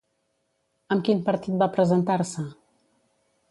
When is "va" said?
1.65-1.69